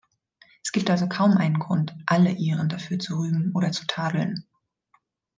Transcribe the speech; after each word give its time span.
Es 0.63 0.71
gibt 0.71 0.89
also 0.89 1.07
kaum 1.07 1.33
einen 1.37 1.59
Grund, 1.59 1.95
alle 2.07 2.31
Iren 2.31 2.69
dafür 2.69 2.97
zu 2.97 3.19
rühmen 3.19 3.51
oder 3.53 3.71
zu 3.71 3.85
tadeln. 3.85 4.47